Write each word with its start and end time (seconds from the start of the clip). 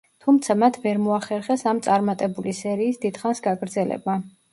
თუმცა, 0.25 0.53
მათ 0.61 0.77
ვერ 0.85 1.01
მოახერხეს 1.07 1.63
ამ 1.71 1.81
წარმატებული 1.87 2.55
სერიის 2.61 2.99
დიდხანს 3.05 3.43
გაგრძელება. 3.49 4.17